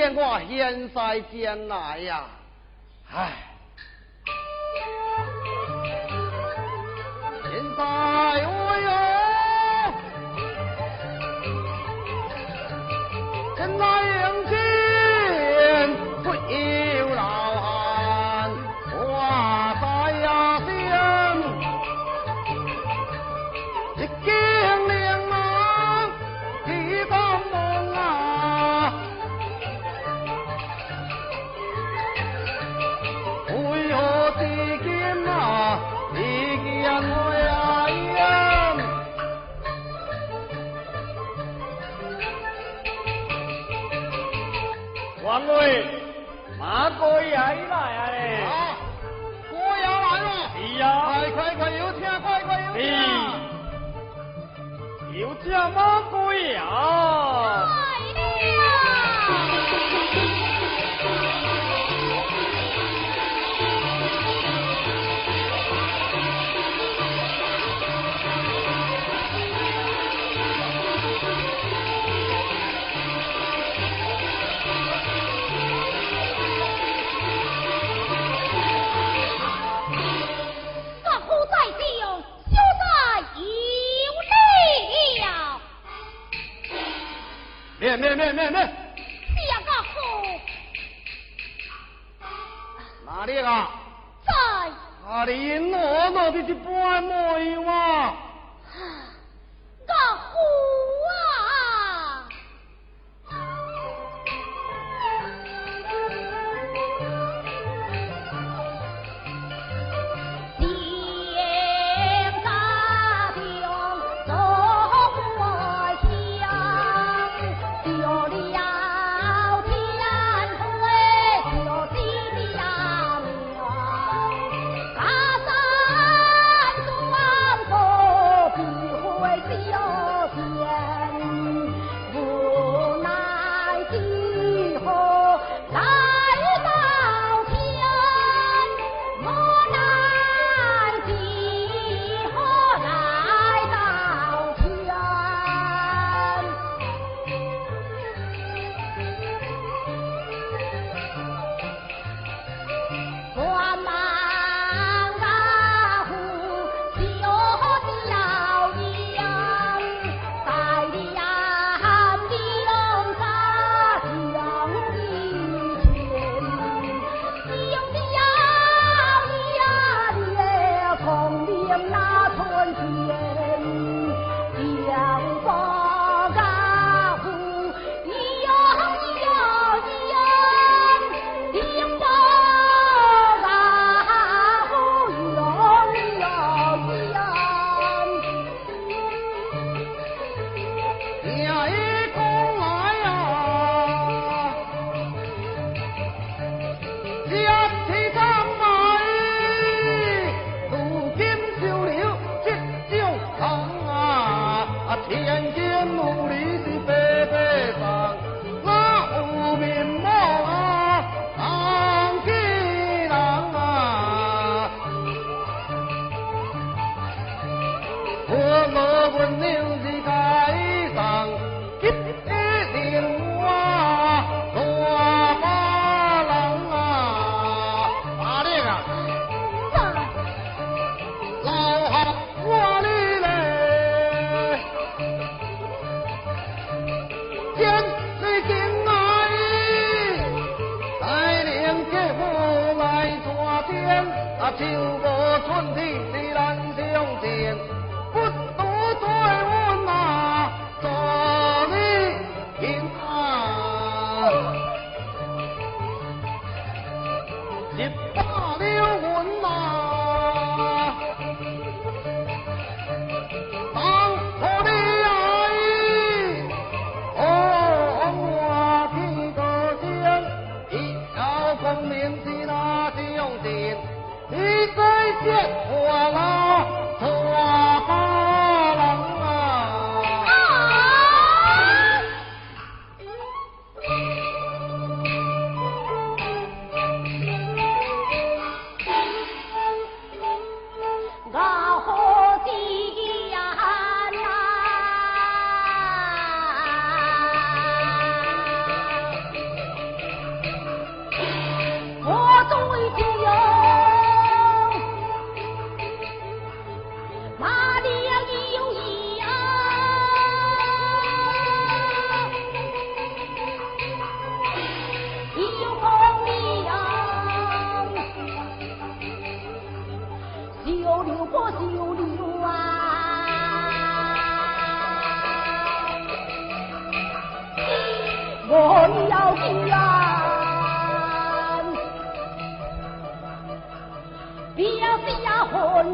[0.00, 2.24] 见我现在艰来呀，
[3.12, 3.32] 唉，
[7.42, 8.88] 现在我哟，
[13.58, 14.59] 现在迎接。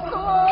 [0.07, 0.46] 你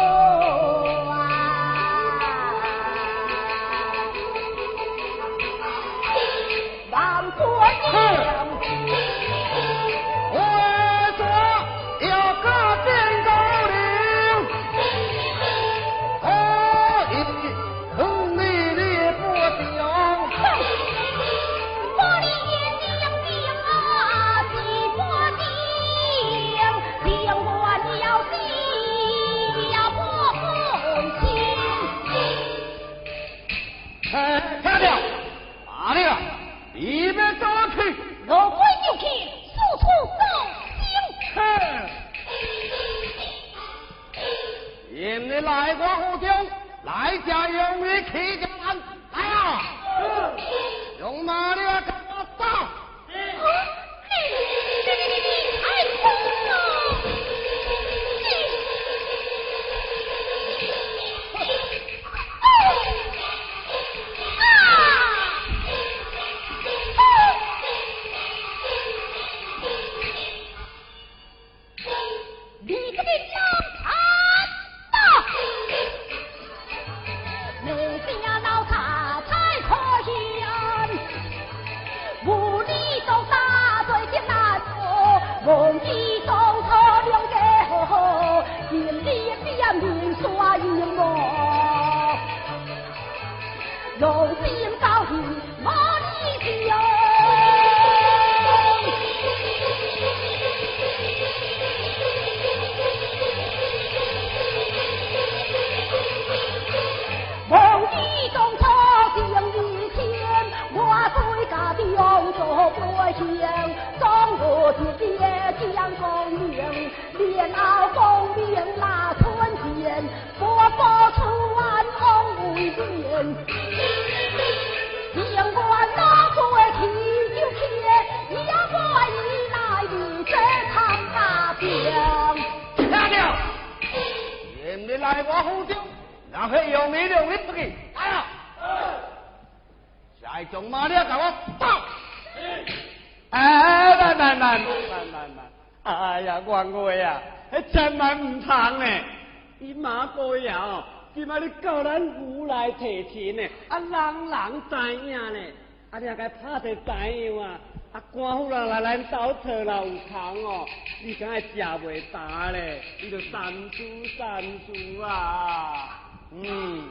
[161.53, 162.83] 食袂大咧？
[163.01, 166.01] 你就三思三思啊！
[166.33, 166.89] 嗯，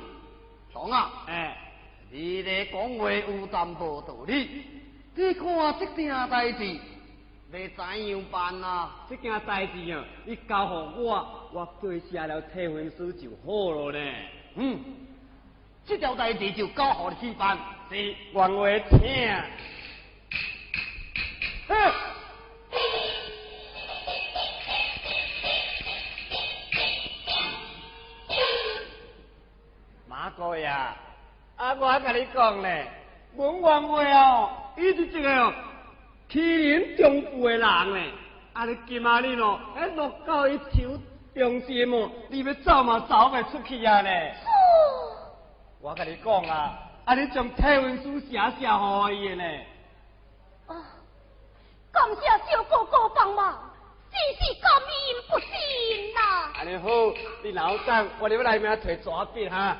[0.71, 1.25] 爽啊！
[1.27, 1.57] 哎，
[2.11, 4.63] 你咧讲话有淡薄道理。
[5.15, 6.65] 你看这件代志，
[7.51, 9.05] 要怎样办啊？
[9.09, 14.13] 这件代志啊，你交互我，我对写了退婚书就好了呢。
[14.55, 14.79] 嗯，
[15.85, 17.57] 这条代志就交互你去办。
[17.89, 18.99] 是，愿话请。
[30.23, 30.95] 马哥呀，
[31.57, 32.89] 啊，我跟你讲咧，
[33.35, 35.53] 文员外哦，伊是一个哦，
[36.29, 38.09] 欺凌中富的人咧。
[38.53, 40.97] 啊，你今仔日哦，还落到伊手
[41.35, 44.09] 中心哦，你要走嘛走袂出去啊呢？
[45.81, 49.43] 我跟你讲啊，啊你将体文书写写好伊的呢？
[50.67, 50.71] 啊，
[51.91, 53.59] 感谢小哥哥帮忙，
[54.09, 54.87] 真是感恩
[55.29, 56.59] 不尽呐！
[56.59, 56.87] 安尼好，
[57.43, 59.75] 你老等，我哋要来面摕纸笔哈。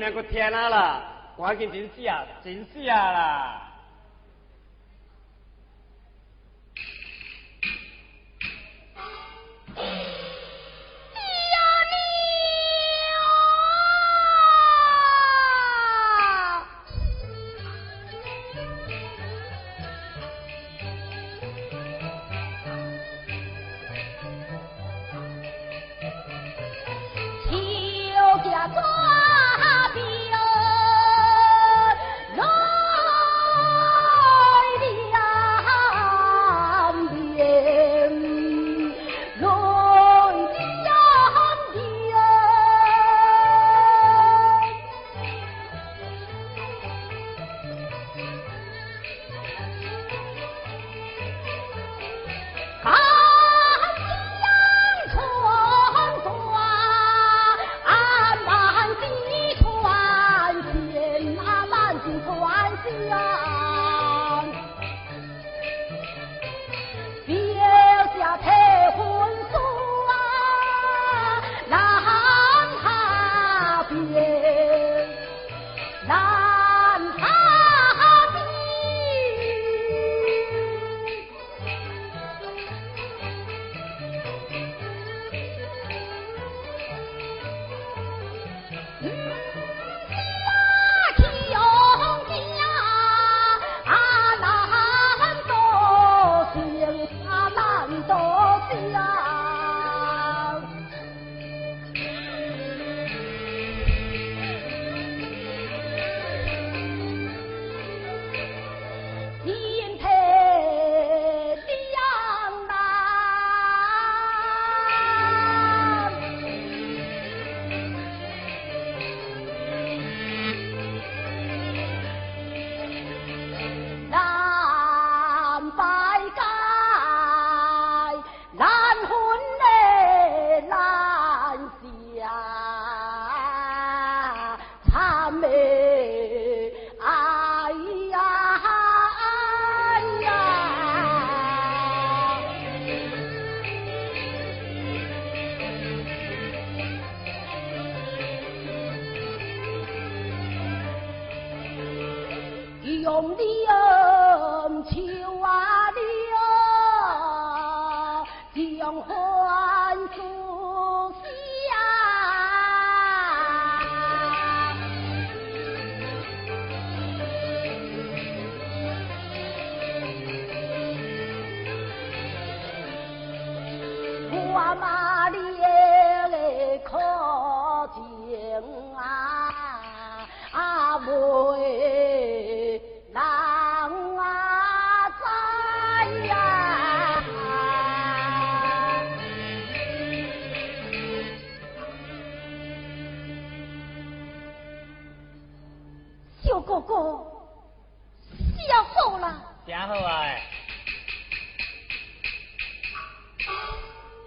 [0.00, 1.02] 那个天啊啦，
[1.36, 3.67] 赶紧真死啊，真死啊啦！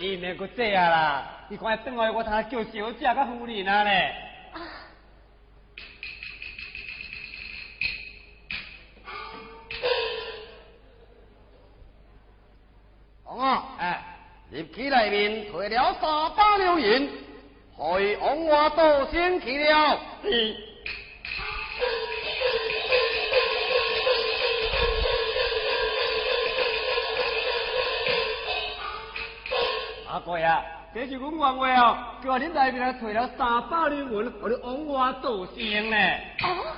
[0.00, 1.30] 你免搁这啊啦！
[1.50, 4.14] 你快等下我他叫小姐甲夫人啊嘞。
[13.24, 14.02] 王啊，哎，
[14.50, 17.10] 入去内面退了三百两银，
[17.76, 17.84] 害
[18.22, 20.00] 王我多先去了。
[30.42, 30.62] 啊，
[30.94, 35.96] 这是阮愿话哦，叫恁内面来摕了三百两银，互你往我道行呢。
[36.42, 36.69] 哦，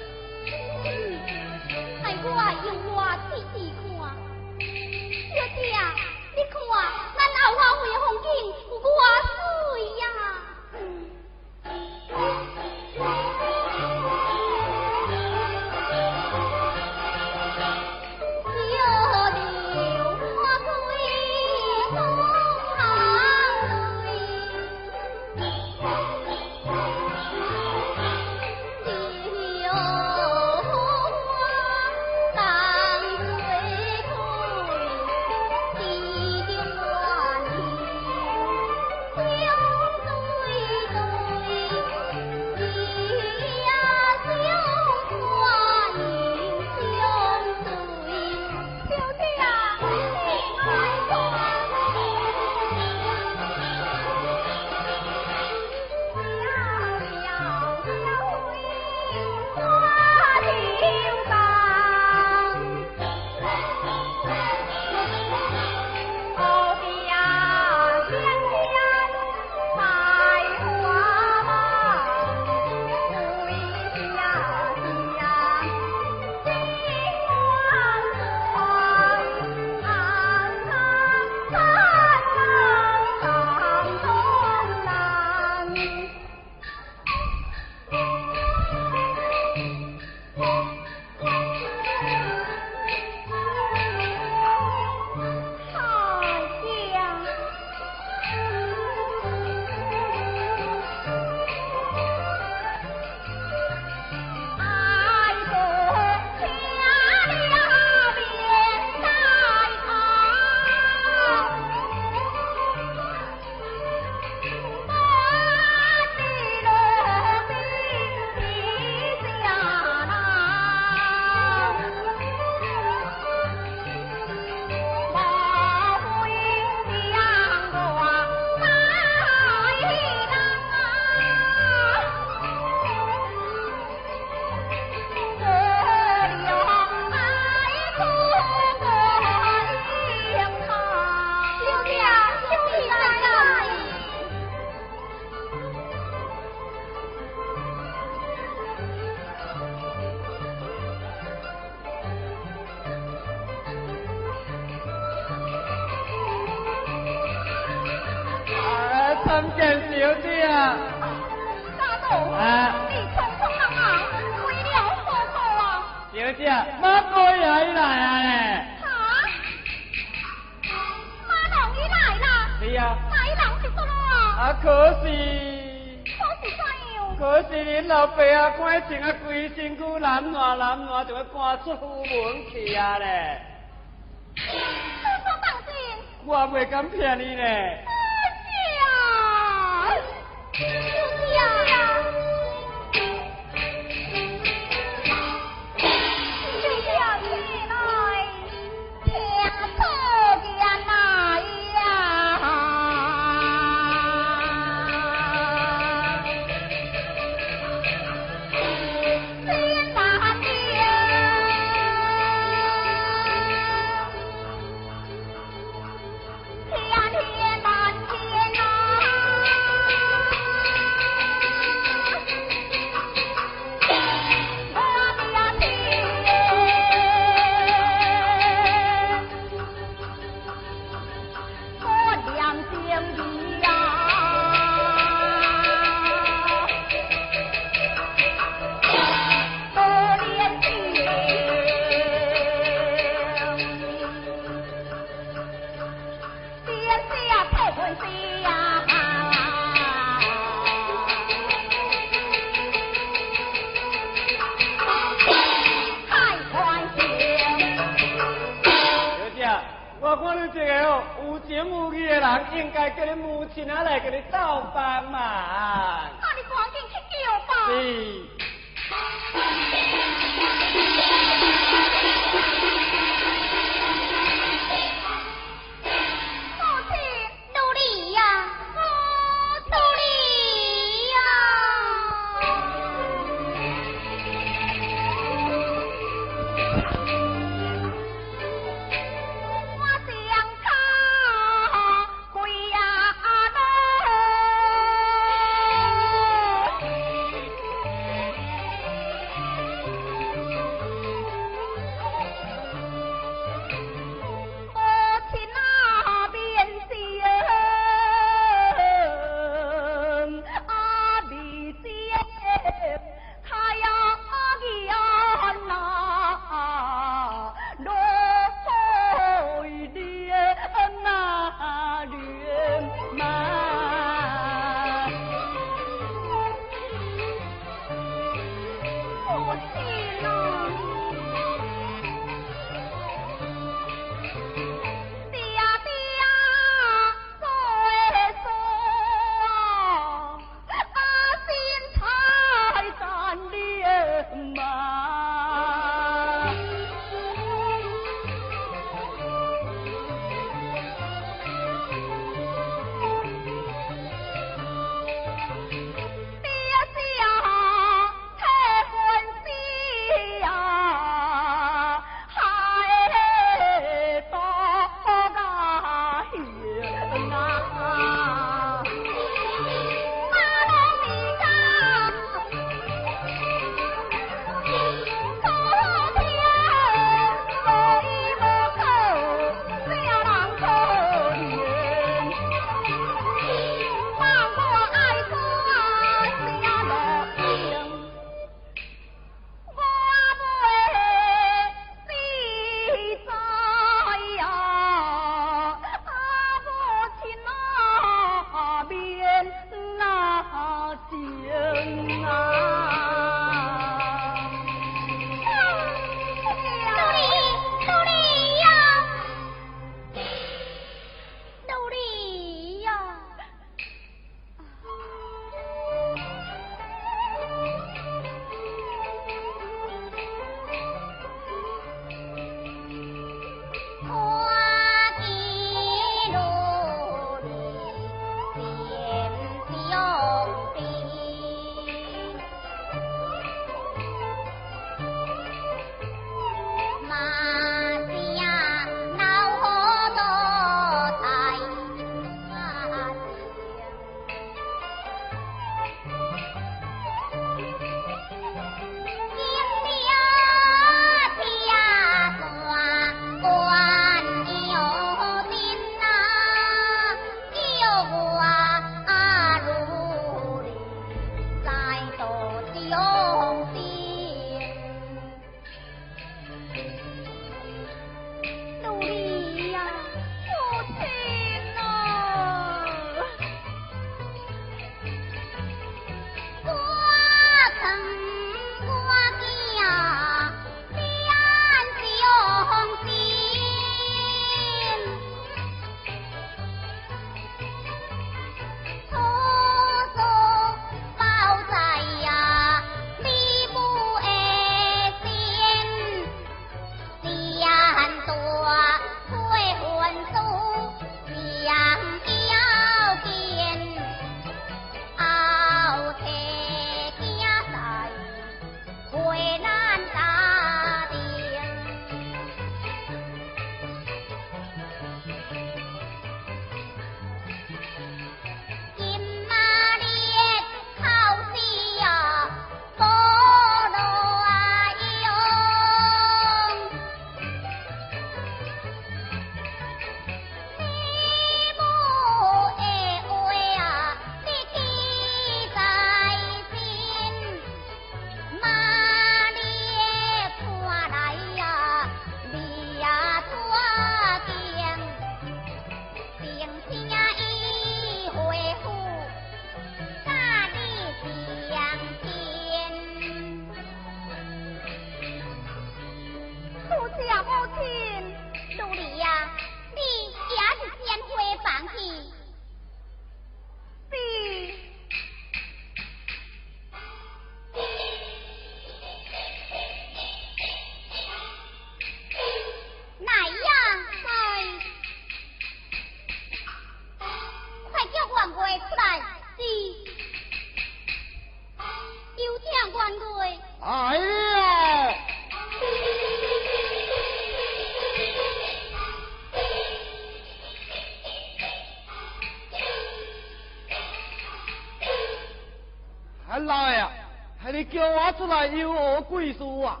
[597.92, 600.00] 叫我出来有何贵事啊？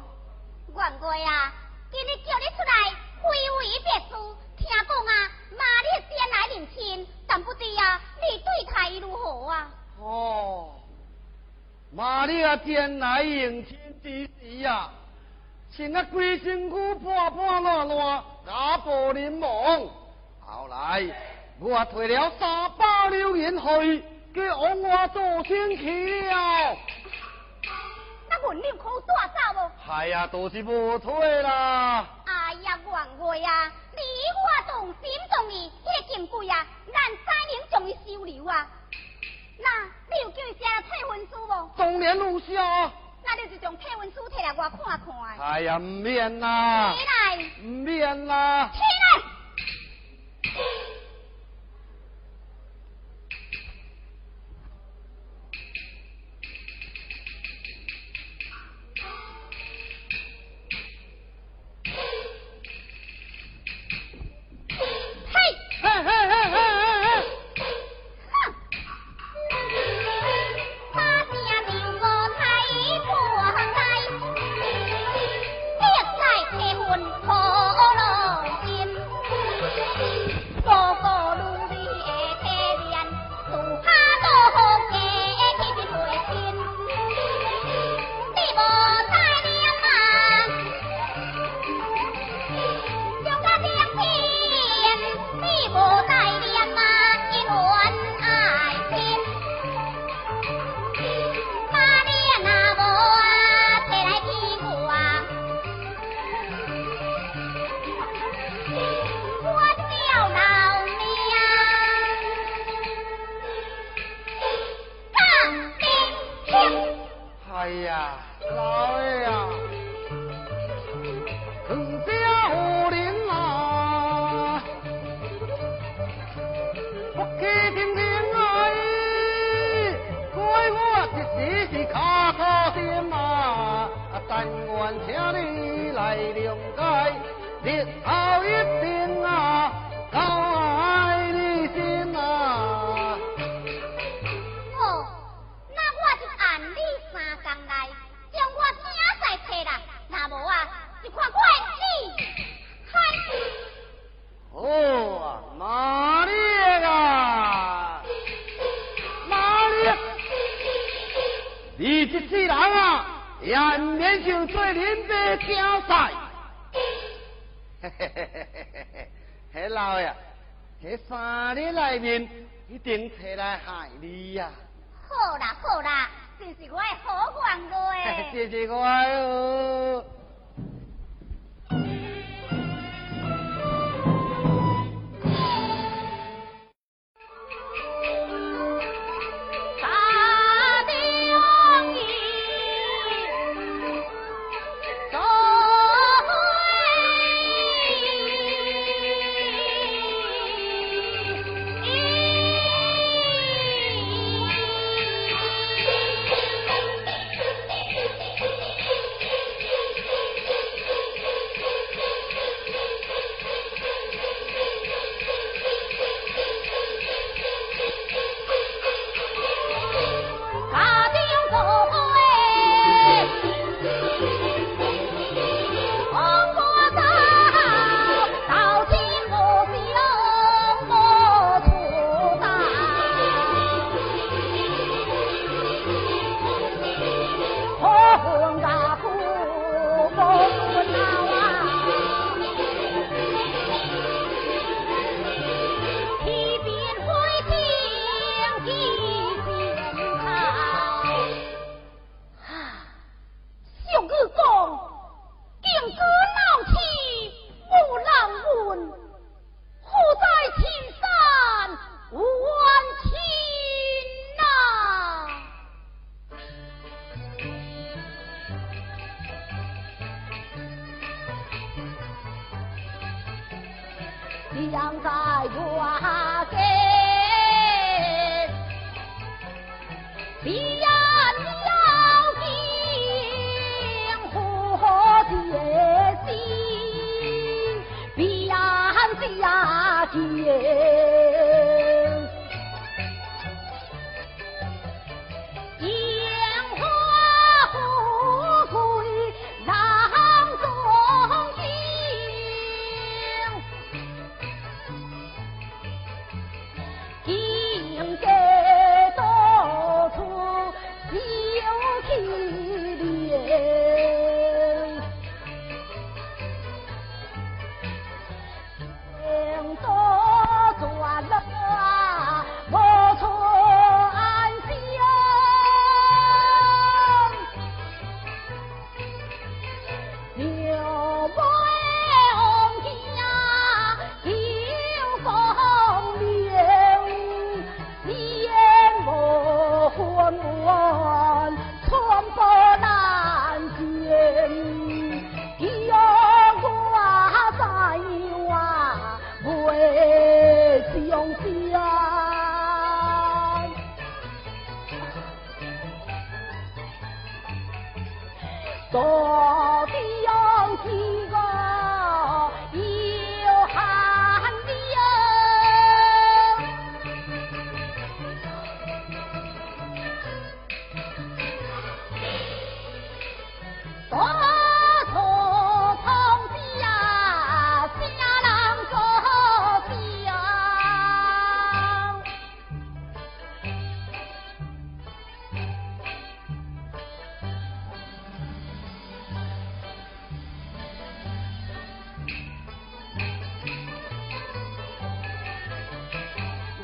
[0.74, 1.52] 元贵啊，
[1.90, 2.90] 今日叫你出来
[3.20, 4.16] 非为别事，
[4.56, 9.68] 听讲啊，妈你先来认亲，但不知啊，你对他如何啊？
[10.00, 10.70] 哦，
[11.92, 14.90] 妈你啊，前来迎亲之时啊，
[15.76, 19.82] 穿啊规身躯破破烂烂，家破人亡。
[20.40, 21.04] 后来
[21.60, 26.76] 我退了三百两银去，给王我做亲去了。
[28.42, 29.70] 那阮六可带走无？
[29.86, 32.04] 系啊，都是无退啦。
[32.26, 33.98] 哎呀，元贵啊，你
[34.42, 38.66] 我动心同意，迄个金贵啊，咱再能将伊收留啊。
[39.58, 41.70] 那你有叫伊写退婚书无？
[41.76, 42.58] 当然有写。
[43.24, 45.38] 那你就将退婚书摕来我看看。
[45.38, 46.92] 哎呀，唔免啦。
[46.92, 47.36] 起来。
[47.62, 48.70] 唔免啦。
[48.72, 49.22] 起来。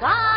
[0.00, 0.27] God.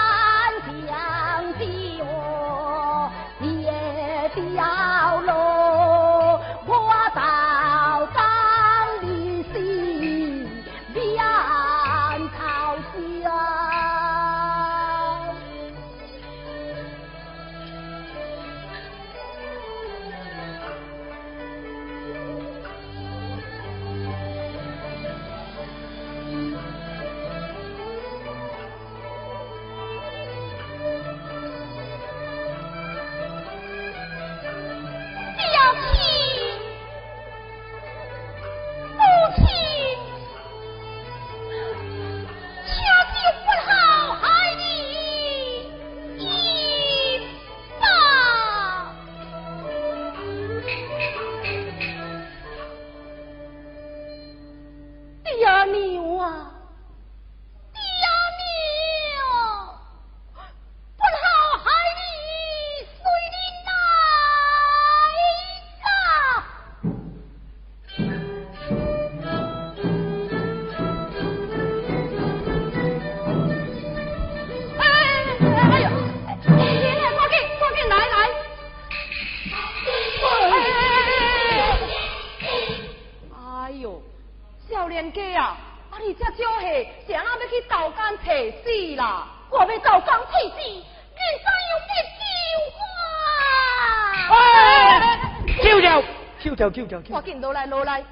[97.14, 98.04] 快紧落来，落来！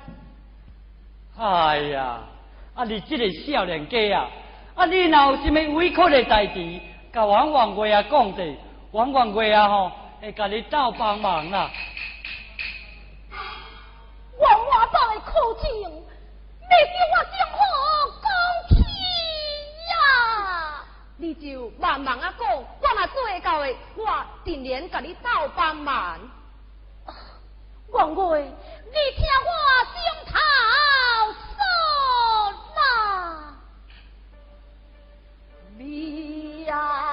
[1.38, 2.20] 哎呀，
[2.76, 4.30] 啊你这个少年家啊，
[4.76, 6.80] 啊你若有什么委屈的代志，
[7.14, 8.44] 甲王王贵啊讲者，
[8.92, 11.70] 王王贵啊吼会甲你斗帮忙啦。
[14.38, 15.32] 王华爸的苦
[15.62, 17.58] 情，你叫我怎好
[18.24, 18.30] 讲
[18.70, 18.74] 起
[19.90, 19.94] 呀？
[21.22, 26.18] 你就慢慢啊讲，我若做会到的，我定然甲你斗帮忙。
[27.92, 29.52] 王贵，你听我
[29.92, 30.32] 心头
[31.58, 31.60] 说
[32.78, 33.54] 啦，
[35.78, 36.70] 你呀。
[36.70, 37.09] 在，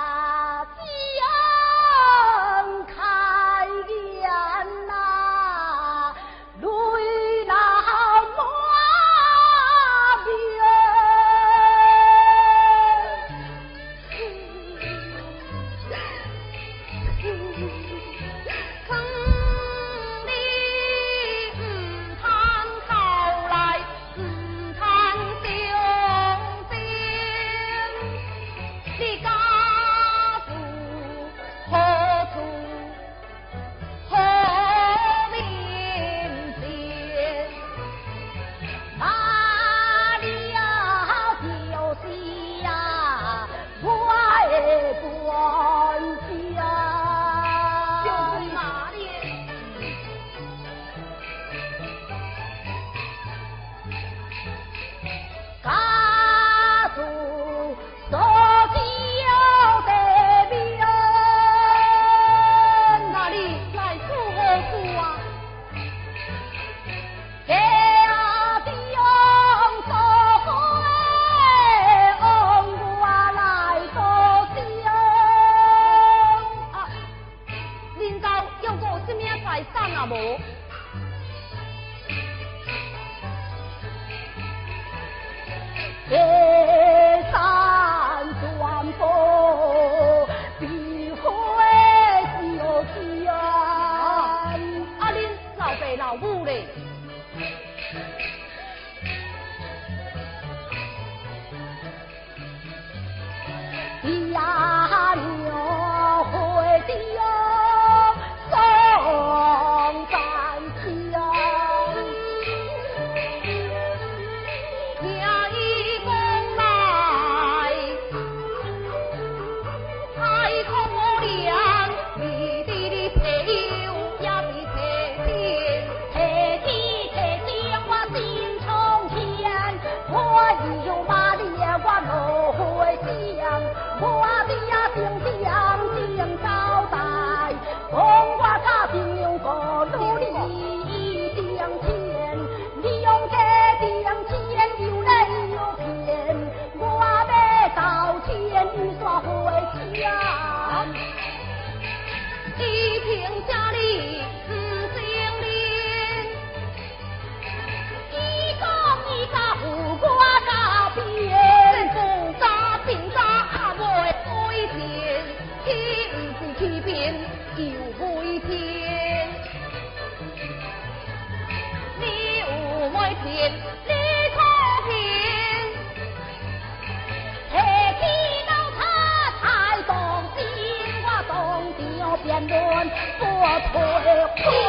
[183.19, 184.66] 后前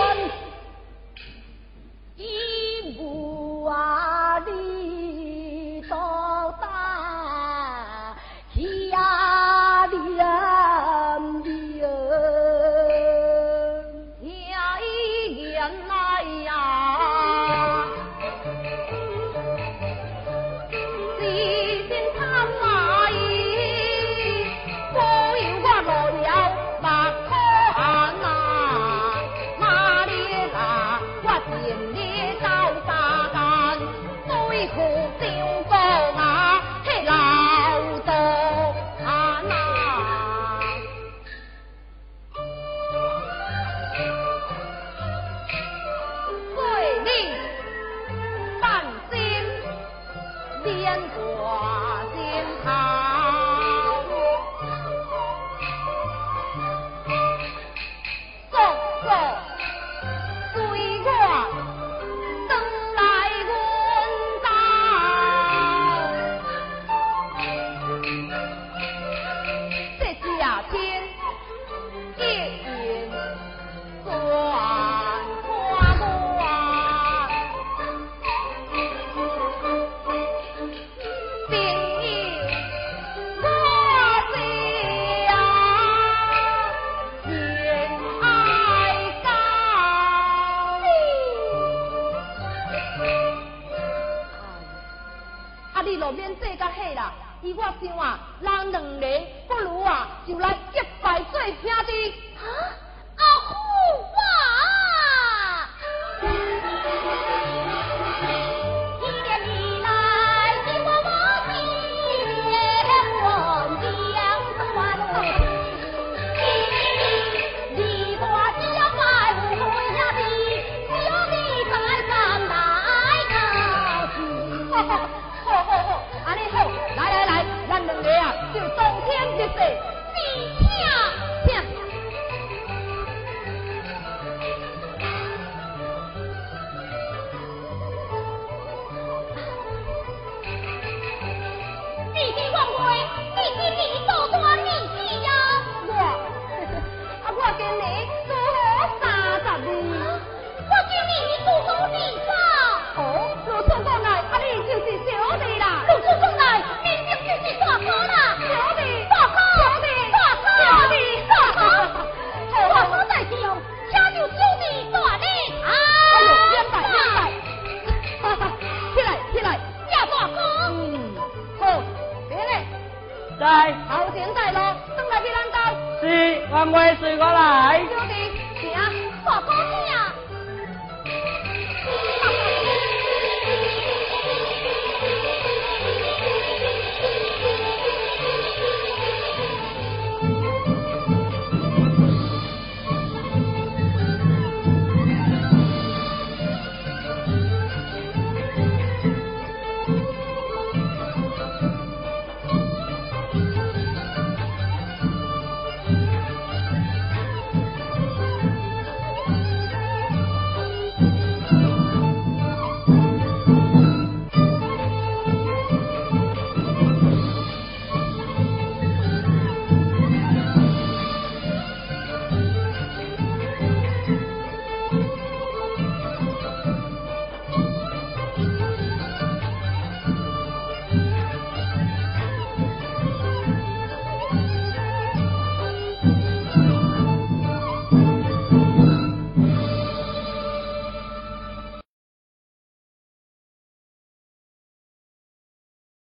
[176.57, 176.97] 带路，转来去咱家。
[176.97, 177.96] 是，万岁随我来。